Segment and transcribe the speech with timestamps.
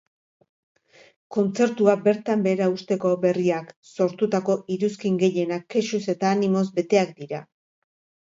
[1.35, 7.43] Kontzertua bertan behera uzteko berriak sortutako iruzkin gehienak kexuz eta animoz beteak dira.